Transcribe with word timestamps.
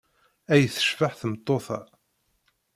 Ay 0.53 0.63
tecbeḥ 0.75 1.13
tmeṭṭut-a! 1.15 1.79